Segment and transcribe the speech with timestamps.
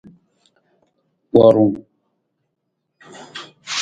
[1.33, 1.75] Worung.